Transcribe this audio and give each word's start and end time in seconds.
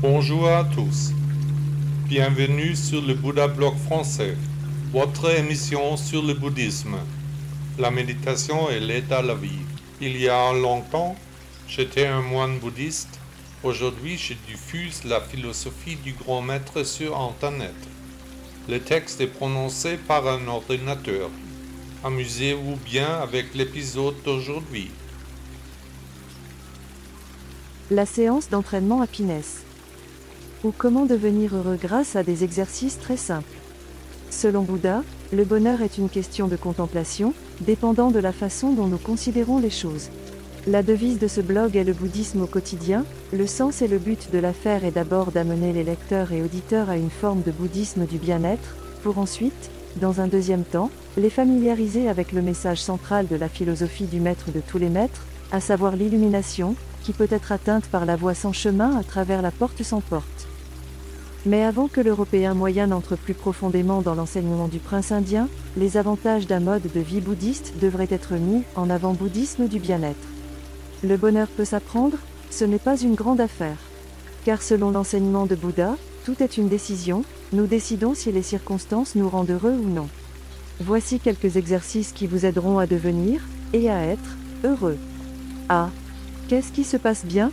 Bonjour 0.00 0.46
à 0.46 0.62
tous. 0.62 1.10
Bienvenue 2.06 2.76
sur 2.76 3.02
le 3.02 3.14
Bouddha 3.14 3.48
Blog 3.48 3.76
français, 3.78 4.36
votre 4.92 5.28
émission 5.36 5.96
sur 5.96 6.22
le 6.22 6.34
bouddhisme. 6.34 6.94
La 7.80 7.90
méditation 7.90 8.70
et 8.70 8.78
l'aide 8.78 9.12
à 9.12 9.22
la 9.22 9.34
vie. 9.34 9.58
Il 10.00 10.16
y 10.16 10.28
a 10.28 10.52
longtemps, 10.52 11.16
j'étais 11.66 12.06
un 12.06 12.22
moine 12.22 12.60
bouddhiste. 12.60 13.18
Aujourd'hui, 13.64 14.16
je 14.16 14.34
diffuse 14.46 15.02
la 15.02 15.20
philosophie 15.20 15.96
du 15.96 16.12
grand 16.12 16.42
maître 16.42 16.84
sur 16.84 17.20
Internet. 17.20 17.74
Le 18.68 18.78
texte 18.78 19.20
est 19.20 19.26
prononcé 19.26 19.96
par 19.96 20.28
un 20.28 20.46
ordinateur. 20.46 21.28
Amusez-vous 22.04 22.76
bien 22.84 23.18
avec 23.20 23.52
l'épisode 23.52 24.14
d'aujourd'hui. 24.24 24.92
La 27.90 28.06
séance 28.06 28.48
d'entraînement 28.48 29.00
Happiness. 29.00 29.64
Ou 30.64 30.72
comment 30.76 31.06
devenir 31.06 31.54
heureux 31.54 31.78
grâce 31.80 32.16
à 32.16 32.24
des 32.24 32.42
exercices 32.42 32.98
très 32.98 33.16
simples. 33.16 33.46
Selon 34.30 34.62
Bouddha, 34.62 35.04
le 35.32 35.44
bonheur 35.44 35.82
est 35.82 35.98
une 35.98 36.08
question 36.08 36.48
de 36.48 36.56
contemplation, 36.56 37.32
dépendant 37.60 38.10
de 38.10 38.18
la 38.18 38.32
façon 38.32 38.72
dont 38.72 38.88
nous 38.88 38.98
considérons 38.98 39.58
les 39.58 39.70
choses. 39.70 40.10
La 40.66 40.82
devise 40.82 41.20
de 41.20 41.28
ce 41.28 41.40
blog 41.40 41.76
est 41.76 41.84
le 41.84 41.92
bouddhisme 41.92 42.42
au 42.42 42.46
quotidien, 42.46 43.04
le 43.32 43.46
sens 43.46 43.82
et 43.82 43.88
le 43.88 43.98
but 43.98 44.30
de 44.32 44.38
l'affaire 44.38 44.84
est 44.84 44.90
d'abord 44.90 45.30
d'amener 45.30 45.72
les 45.72 45.84
lecteurs 45.84 46.32
et 46.32 46.42
auditeurs 46.42 46.90
à 46.90 46.96
une 46.96 47.10
forme 47.10 47.42
de 47.42 47.52
bouddhisme 47.52 48.04
du 48.04 48.18
bien-être, 48.18 48.76
pour 49.04 49.18
ensuite, 49.18 49.70
dans 50.00 50.20
un 50.20 50.26
deuxième 50.26 50.64
temps, 50.64 50.90
les 51.16 51.30
familiariser 51.30 52.08
avec 52.08 52.32
le 52.32 52.42
message 52.42 52.82
central 52.82 53.28
de 53.28 53.36
la 53.36 53.48
philosophie 53.48 54.06
du 54.06 54.20
maître 54.20 54.50
de 54.50 54.60
tous 54.60 54.78
les 54.78 54.90
maîtres, 54.90 55.24
à 55.52 55.60
savoir 55.60 55.96
l'illumination, 55.96 56.74
qui 57.02 57.12
peut 57.12 57.28
être 57.30 57.52
atteinte 57.52 57.86
par 57.86 58.04
la 58.04 58.16
voie 58.16 58.34
sans 58.34 58.52
chemin 58.52 58.96
à 58.96 59.02
travers 59.02 59.42
la 59.42 59.50
porte 59.50 59.82
sans 59.82 60.00
porte. 60.00 60.48
Mais 61.46 61.62
avant 61.62 61.88
que 61.88 62.00
l'Européen 62.00 62.54
moyen 62.54 62.88
n'entre 62.88 63.16
plus 63.16 63.34
profondément 63.34 64.02
dans 64.02 64.14
l'enseignement 64.14 64.68
du 64.68 64.78
prince 64.78 65.12
indien, 65.12 65.48
les 65.76 65.96
avantages 65.96 66.46
d'un 66.46 66.60
mode 66.60 66.90
de 66.92 67.00
vie 67.00 67.20
bouddhiste 67.20 67.74
devraient 67.80 68.08
être 68.10 68.34
mis 68.34 68.64
en 68.76 68.90
avant 68.90 69.14
bouddhisme 69.14 69.68
du 69.68 69.78
bien-être. 69.78 70.28
Le 71.02 71.16
bonheur 71.16 71.46
peut 71.48 71.64
s'apprendre, 71.64 72.18
ce 72.50 72.64
n'est 72.64 72.78
pas 72.78 72.98
une 72.98 73.14
grande 73.14 73.40
affaire. 73.40 73.78
Car 74.44 74.62
selon 74.62 74.90
l'enseignement 74.90 75.46
de 75.46 75.54
Bouddha, 75.54 75.94
tout 76.24 76.42
est 76.42 76.56
une 76.58 76.68
décision, 76.68 77.24
nous 77.52 77.66
décidons 77.66 78.14
si 78.14 78.32
les 78.32 78.42
circonstances 78.42 79.14
nous 79.14 79.28
rendent 79.28 79.50
heureux 79.50 79.78
ou 79.80 79.88
non. 79.88 80.08
Voici 80.80 81.20
quelques 81.20 81.56
exercices 81.56 82.12
qui 82.12 82.26
vous 82.26 82.44
aideront 82.44 82.78
à 82.78 82.86
devenir, 82.86 83.40
et 83.72 83.90
à 83.90 84.02
être, 84.02 84.36
heureux. 84.64 84.98
A. 85.68 85.90
Qu'est-ce 86.48 86.72
qui 86.72 86.84
se 86.84 86.96
passe 86.96 87.26
bien? 87.26 87.52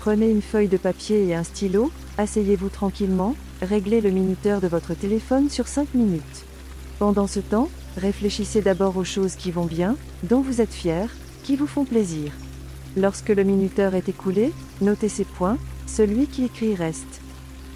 Prenez 0.00 0.28
une 0.28 0.42
feuille 0.42 0.68
de 0.68 0.76
papier 0.76 1.24
et 1.28 1.34
un 1.34 1.44
stylo, 1.44 1.92
asseyez-vous 2.18 2.68
tranquillement, 2.68 3.36
réglez 3.62 4.00
le 4.00 4.10
minuteur 4.10 4.60
de 4.60 4.66
votre 4.66 4.94
téléphone 4.94 5.48
sur 5.48 5.68
5 5.68 5.94
minutes. 5.94 6.44
Pendant 6.98 7.26
ce 7.26 7.40
temps, 7.40 7.70
réfléchissez 7.96 8.62
d'abord 8.62 8.96
aux 8.96 9.04
choses 9.04 9.36
qui 9.36 9.52
vont 9.52 9.64
bien, 9.64 9.96
dont 10.24 10.40
vous 10.40 10.60
êtes 10.60 10.74
fier, 10.74 11.08
qui 11.44 11.54
vous 11.56 11.68
font 11.68 11.84
plaisir. 11.84 12.32
Lorsque 12.96 13.28
le 13.28 13.44
minuteur 13.44 13.94
est 13.94 14.08
écoulé, 14.08 14.52
notez 14.80 15.08
ces 15.08 15.24
points, 15.24 15.58
celui 15.86 16.26
qui 16.26 16.44
écrit 16.44 16.74
reste. 16.74 17.20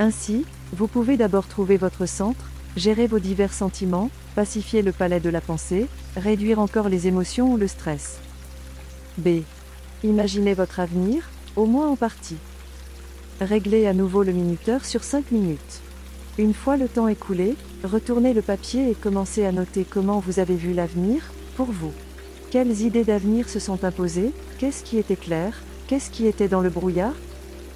Ainsi, 0.01 0.45
vous 0.73 0.89
pouvez 0.89 1.17
d'abord 1.17 1.47
trouver 1.47 1.77
votre 1.77 2.07
centre, 2.07 2.51
gérer 2.77 3.07
vos 3.07 3.19
divers 3.21 3.53
sentiments, 3.53 4.11
pacifier 4.35 4.83
le 4.83 4.93
palais 4.93 5.21
de 5.21 5.31
la 5.31 5.41
pensée, 5.41 5.87
réduire 6.17 6.59
encore 6.59 6.89
les 6.89 7.07
émotions 7.07 7.53
ou 7.53 7.57
le 7.57 7.69
stress. 7.69 8.19
B. 9.19 9.43
Imaginez 10.05 10.55
votre 10.55 10.81
avenir, 10.81 11.29
au 11.57 11.67
moins 11.67 11.89
en 11.89 11.97
partie. 11.97 12.37
Réglez 13.41 13.87
à 13.87 13.93
nouveau 13.93 14.23
le 14.23 14.33
minuteur 14.33 14.85
sur 14.85 15.03
5 15.03 15.33
minutes. 15.33 15.81
Une 16.39 16.55
fois 16.55 16.77
le 16.77 16.89
temps 16.89 17.09
écoulé, 17.09 17.57
retournez 17.83 18.33
le 18.33 18.43
papier 18.43 18.91
et 18.91 18.95
commencez 18.95 19.45
à 19.45 19.53
noter 19.53 19.85
comment 19.85 20.21
vous 20.21 20.39
avez 20.39 20.55
vu 20.55 20.73
l'avenir, 20.73 21.23
pour 21.57 21.67
vous. 21.67 21.93
Quelles 22.51 22.83
idées 22.83 23.05
d'avenir 23.05 23.49
se 23.49 23.59
sont 23.59 23.85
imposées, 23.85 24.33
qu'est-ce 24.59 24.85
qui 24.85 24.99
était 24.99 25.17
clair, 25.17 25.53
qu'est-ce 25.89 26.11
qui 26.11 26.27
était 26.27 26.49
dans 26.49 26.61
le 26.61 26.71
brouillard? 26.71 27.15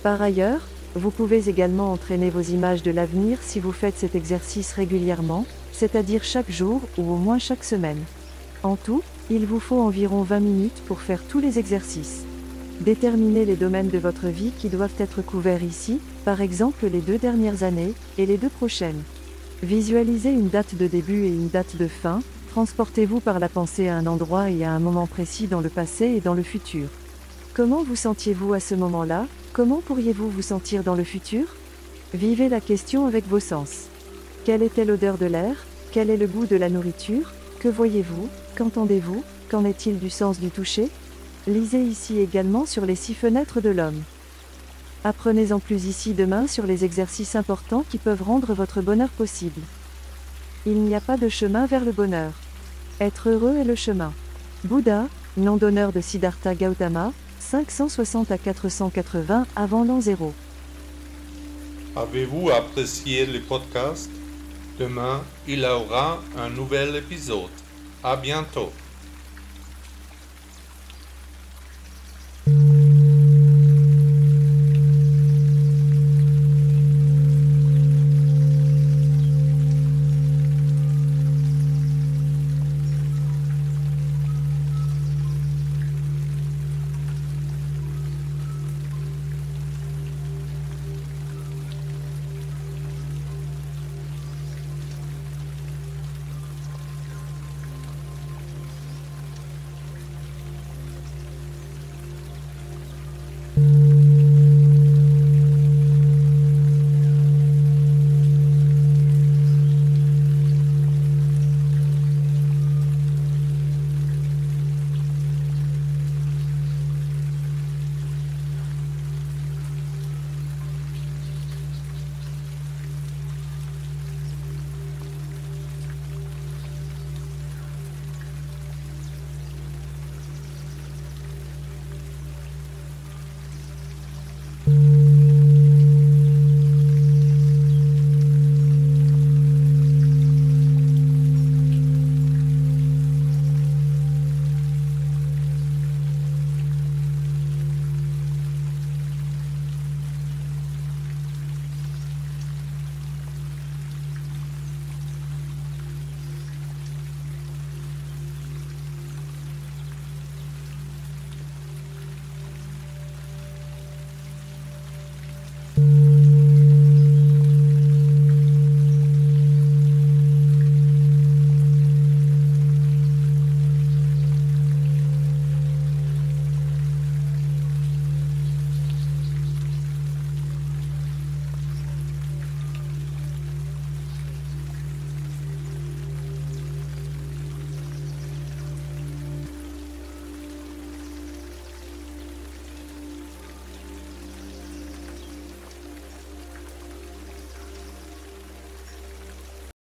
Par 0.02 0.22
ailleurs, 0.22 0.68
vous 0.94 1.10
pouvez 1.10 1.48
également 1.48 1.92
entraîner 1.92 2.30
vos 2.30 2.40
images 2.40 2.82
de 2.82 2.90
l'avenir 2.90 3.38
si 3.40 3.58
vous 3.58 3.72
faites 3.72 3.98
cet 3.98 4.14
exercice 4.14 4.72
régulièrement, 4.72 5.44
c'est-à-dire 5.72 6.22
chaque 6.22 6.50
jour 6.50 6.80
ou 6.98 7.12
au 7.12 7.16
moins 7.16 7.38
chaque 7.38 7.64
semaine. 7.64 8.02
En 8.62 8.76
tout, 8.76 9.02
il 9.32 9.46
vous 9.46 9.60
faut 9.60 9.80
environ 9.80 10.22
20 10.22 10.40
minutes 10.40 10.82
pour 10.86 11.00
faire 11.00 11.22
tous 11.24 11.40
les 11.40 11.58
exercices. 11.58 12.24
Déterminez 12.80 13.44
les 13.44 13.56
domaines 13.56 13.88
de 13.88 13.98
votre 13.98 14.26
vie 14.26 14.52
qui 14.58 14.68
doivent 14.68 14.94
être 14.98 15.22
couverts 15.22 15.62
ici, 15.62 16.00
par 16.24 16.40
exemple 16.40 16.86
les 16.86 17.00
deux 17.00 17.18
dernières 17.18 17.62
années, 17.62 17.94
et 18.18 18.26
les 18.26 18.36
deux 18.36 18.48
prochaines. 18.48 19.02
Visualisez 19.62 20.30
une 20.30 20.48
date 20.48 20.74
de 20.74 20.86
début 20.86 21.24
et 21.24 21.28
une 21.28 21.48
date 21.48 21.76
de 21.76 21.86
fin, 21.86 22.20
transportez-vous 22.50 23.20
par 23.20 23.38
la 23.38 23.48
pensée 23.48 23.88
à 23.88 23.96
un 23.96 24.06
endroit 24.06 24.50
et 24.50 24.64
à 24.64 24.72
un 24.72 24.80
moment 24.80 25.06
précis 25.06 25.46
dans 25.46 25.60
le 25.60 25.68
passé 25.70 26.06
et 26.06 26.20
dans 26.20 26.34
le 26.34 26.42
futur. 26.42 26.88
Comment 27.54 27.82
vous 27.82 27.96
sentiez-vous 27.96 28.52
à 28.52 28.60
ce 28.60 28.74
moment-là? 28.74 29.26
Comment 29.52 29.80
pourriez-vous 29.80 30.28
vous 30.28 30.42
sentir 30.42 30.82
dans 30.82 30.94
le 30.94 31.04
futur? 31.04 31.44
Vivez 32.12 32.48
la 32.48 32.60
question 32.60 33.06
avec 33.06 33.26
vos 33.26 33.40
sens. 33.40 33.86
Quelle 34.44 34.62
était 34.62 34.84
l'odeur 34.84 35.16
de 35.16 35.26
l'air? 35.26 35.54
Quel 35.92 36.10
est 36.10 36.16
le 36.16 36.26
goût 36.26 36.46
de 36.46 36.56
la 36.56 36.68
nourriture? 36.68 37.32
Que 37.62 37.68
voyez-vous? 37.68 38.28
Qu'entendez-vous? 38.56 39.22
Qu'en 39.48 39.64
est-il 39.64 40.00
du 40.00 40.10
sens 40.10 40.40
du 40.40 40.50
toucher? 40.50 40.88
Lisez 41.46 41.84
ici 41.84 42.18
également 42.18 42.66
sur 42.66 42.86
les 42.86 42.96
six 42.96 43.14
fenêtres 43.14 43.60
de 43.60 43.70
l'homme. 43.70 44.02
Apprenez 45.04 45.52
en 45.52 45.60
plus 45.60 45.84
ici 45.84 46.12
demain 46.12 46.48
sur 46.48 46.66
les 46.66 46.84
exercices 46.84 47.36
importants 47.36 47.84
qui 47.88 47.98
peuvent 47.98 48.24
rendre 48.24 48.52
votre 48.52 48.82
bonheur 48.82 49.10
possible. 49.10 49.60
Il 50.66 50.82
n'y 50.82 50.96
a 50.96 51.00
pas 51.00 51.16
de 51.16 51.28
chemin 51.28 51.66
vers 51.66 51.84
le 51.84 51.92
bonheur. 51.92 52.32
Être 53.00 53.28
heureux 53.28 53.56
est 53.56 53.64
le 53.64 53.76
chemin. 53.76 54.12
Bouddha, 54.64 55.06
nom 55.36 55.56
d'honneur 55.56 55.92
de 55.92 56.00
Siddhartha 56.00 56.56
Gautama, 56.56 57.12
560 57.38 58.32
à 58.32 58.38
480 58.38 59.46
avant 59.54 59.84
l'an 59.84 60.00
0. 60.00 60.32
Avez-vous 61.94 62.50
apprécié 62.50 63.24
le 63.24 63.40
podcast 63.40 64.10
Demain, 64.78 65.22
il 65.46 65.64
aura 65.64 66.20
un 66.38 66.48
nouvel 66.48 66.96
épisode. 66.96 67.50
À 68.02 68.16
bientôt. 68.16 68.72